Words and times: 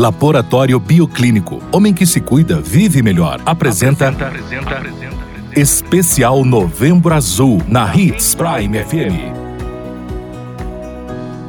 Laboratório 0.00 0.80
Bioclínico. 0.80 1.60
Homem 1.70 1.92
que 1.92 2.06
se 2.06 2.22
cuida, 2.22 2.58
vive 2.58 3.02
melhor. 3.02 3.38
Apresenta. 3.44 4.08
apresenta, 4.08 4.78
apresenta 4.78 5.14
Especial 5.54 6.42
Novembro 6.42 7.12
Azul 7.12 7.60
na 7.68 7.94
Hits 7.94 8.34
Prime 8.34 8.82
FM. 8.82 9.36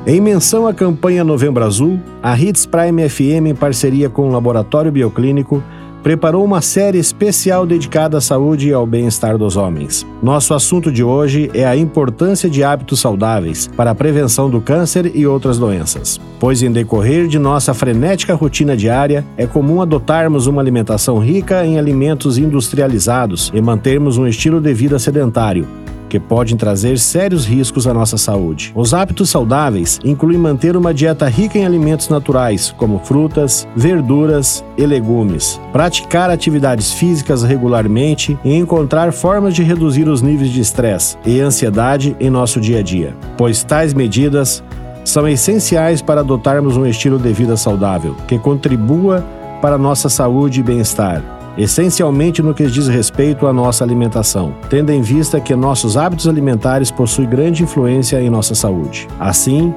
Em 0.06 0.20
menção 0.20 0.68
à 0.68 0.74
campanha 0.74 1.24
Novembro 1.24 1.64
Azul, 1.64 1.98
a 2.22 2.38
Hits 2.38 2.66
Prime 2.66 3.08
FM, 3.08 3.48
em 3.48 3.56
parceria 3.56 4.10
com 4.10 4.28
o 4.28 4.32
Laboratório 4.34 4.92
Bioclínico, 4.92 5.64
preparou 6.04 6.44
uma 6.44 6.62
série 6.62 6.98
especial 6.98 7.66
dedicada 7.66 8.18
à 8.18 8.22
saúde 8.22 8.70
e 8.70 8.74
ao 8.74 8.86
bem-estar 8.86 9.38
dos 9.38 9.58
homens. 9.58 10.06
Nosso 10.22 10.54
assunto 10.54 10.92
de 10.92 11.04
hoje 11.04 11.50
é 11.54 11.66
a 11.66 11.76
importância 11.76 12.50
de 12.50 12.64
hábitos 12.64 13.00
saudáveis 13.00 13.68
para 13.76 13.92
a 13.92 13.96
prevenção 13.96 14.50
do 14.50 14.62
câncer 14.62 15.12
e 15.16 15.26
outras 15.26 15.58
doenças. 15.58 16.20
Pois, 16.40 16.64
em 16.64 16.72
decorrer 16.72 17.28
de 17.28 17.38
nossa 17.38 17.74
frenética 17.74 18.34
rotina 18.34 18.76
diária, 18.76 19.26
é 19.38 19.46
comum 19.46 19.82
adotarmos 19.82 20.48
uma 20.48 20.62
alimentação 20.62 21.20
rica 21.20 21.66
em 21.66 21.78
alimentos 21.78 22.38
industrializados 22.38 23.52
e 23.54 23.62
mantermos 23.62 24.18
um 24.18 24.28
estilo 24.28 24.60
de 24.60 24.74
vida 24.74 24.98
sedentário, 24.98 25.68
que 26.12 26.20
podem 26.20 26.58
trazer 26.58 27.00
sérios 27.00 27.46
riscos 27.46 27.88
à 27.88 27.94
nossa 27.94 28.18
saúde. 28.18 28.74
Os 28.76 28.94
hábitos 28.94 29.30
saudáveis 29.30 29.98
incluem 30.04 30.38
manter 30.38 30.76
uma 30.76 30.94
dieta 30.94 31.26
rica 31.30 31.58
em 31.58 31.66
alimentos 31.66 32.10
naturais, 32.10 32.76
como 32.78 33.00
frutas, 33.00 33.66
verduras 33.78 34.62
e 34.78 34.86
legumes, 34.86 35.58
praticar 35.72 36.30
atividades 36.30 36.92
físicas 36.92 37.44
regularmente 37.44 38.38
e 38.44 38.54
encontrar 38.54 39.14
formas 39.14 39.56
de 39.56 39.64
reduzir 39.64 40.10
os 40.10 40.22
níveis 40.22 40.52
de 40.52 40.60
estresse 40.60 41.18
e 41.26 41.40
ansiedade 41.40 42.14
em 42.20 42.30
nosso 42.30 42.60
dia 42.60 42.80
a 42.80 42.84
dia, 42.84 43.16
pois 43.38 43.64
tais 43.64 43.94
medidas 43.94 44.62
são 45.06 45.26
essenciais 45.30 46.02
para 46.02 46.20
adotarmos 46.20 46.76
um 46.76 46.86
estilo 46.86 47.18
de 47.18 47.32
vida 47.32 47.56
saudável 47.56 48.18
que 48.28 48.38
contribua 48.38 49.26
para 49.62 49.78
nossa 49.78 50.10
saúde 50.10 50.60
e 50.60 50.64
bem-estar 50.64 51.41
essencialmente 51.58 52.42
no 52.42 52.54
que 52.54 52.68
diz 52.68 52.88
respeito 52.88 53.46
à 53.48 53.54
nossa 53.54 53.84
alimentação, 53.84 54.54
tendo 54.70 54.92
em 54.92 55.02
vista 55.02 55.40
que 55.40 55.56
nossos 55.56 55.98
hábitos 55.98 56.28
alimentares 56.28 56.92
possuem 56.92 57.30
grande 57.30 57.64
influência 57.64 58.22
em 58.22 58.30
nossa 58.30 58.54
saúde. 58.56 59.08
Assim, 59.20 59.74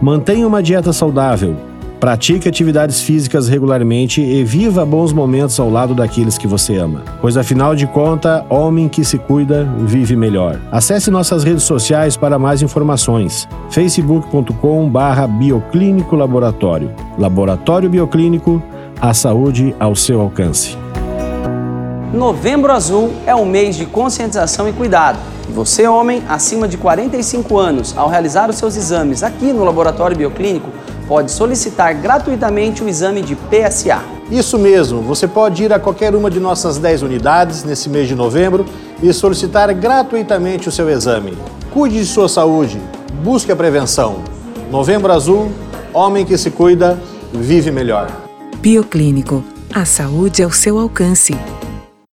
mantenha 0.00 0.46
uma 0.46 0.62
dieta 0.62 0.92
saudável, 0.92 1.56
pratique 1.98 2.48
atividades 2.48 3.00
físicas 3.00 3.48
regularmente 3.48 4.20
e 4.20 4.44
viva 4.44 4.84
bons 4.84 5.12
momentos 5.12 5.58
ao 5.58 5.68
lado 5.70 5.94
daqueles 5.94 6.36
que 6.38 6.46
você 6.46 6.76
ama, 6.76 7.02
pois 7.20 7.36
afinal 7.36 7.74
de 7.74 7.84
contas, 7.86 8.44
homem 8.48 8.88
que 8.88 9.04
se 9.04 9.18
cuida 9.18 9.68
vive 9.80 10.14
melhor. 10.14 10.60
Acesse 10.70 11.10
nossas 11.10 11.42
redes 11.42 11.64
sociais 11.64 12.16
para 12.16 12.38
mais 12.38 12.62
informações: 12.62 13.48
facebook.com/bioclínico 13.70 16.14
laboratório. 16.16 16.92
Laboratório 17.18 17.88
Bioclínico, 17.88 18.62
a 19.00 19.14
saúde 19.14 19.74
ao 19.80 19.96
seu 19.96 20.20
alcance. 20.20 20.76
Novembro 22.16 22.72
Azul 22.72 23.12
é 23.26 23.34
um 23.34 23.44
mês 23.44 23.76
de 23.76 23.84
conscientização 23.84 24.66
e 24.66 24.72
cuidado. 24.72 25.18
E 25.46 25.52
você, 25.52 25.86
homem, 25.86 26.22
acima 26.26 26.66
de 26.66 26.78
45 26.78 27.58
anos, 27.58 27.94
ao 27.94 28.08
realizar 28.08 28.48
os 28.48 28.56
seus 28.56 28.74
exames 28.74 29.22
aqui 29.22 29.52
no 29.52 29.62
Laboratório 29.62 30.16
Bioclínico, 30.16 30.70
pode 31.06 31.30
solicitar 31.30 31.94
gratuitamente 31.94 32.82
o 32.82 32.88
exame 32.88 33.20
de 33.20 33.36
PSA. 33.36 34.00
Isso 34.30 34.58
mesmo, 34.58 35.02
você 35.02 35.28
pode 35.28 35.62
ir 35.62 35.72
a 35.74 35.78
qualquer 35.78 36.14
uma 36.14 36.30
de 36.30 36.40
nossas 36.40 36.78
10 36.78 37.02
unidades 37.02 37.64
nesse 37.64 37.90
mês 37.90 38.08
de 38.08 38.14
novembro 38.14 38.64
e 39.02 39.12
solicitar 39.12 39.72
gratuitamente 39.74 40.70
o 40.70 40.72
seu 40.72 40.88
exame. 40.88 41.36
Cuide 41.70 41.98
de 41.98 42.06
sua 42.06 42.30
saúde, 42.30 42.80
busque 43.22 43.52
a 43.52 43.56
prevenção. 43.56 44.20
Novembro 44.70 45.12
Azul, 45.12 45.52
homem 45.92 46.24
que 46.24 46.38
se 46.38 46.50
cuida, 46.50 46.98
vive 47.30 47.70
melhor. 47.70 48.10
Bioclínico, 48.56 49.44
a 49.72 49.84
saúde 49.84 50.42
ao 50.42 50.50
seu 50.50 50.78
alcance. 50.78 51.36